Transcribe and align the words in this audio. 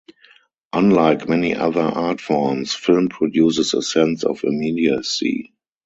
Unlike 0.73 1.29
many 1.29 1.53
other 1.55 1.81
art 1.83 2.21
forms, 2.21 2.73
film 2.73 3.09
produces 3.09 3.75
a 3.75 3.83
sense 3.83 4.23
of 4.23 4.43
immediacy. 4.43 5.53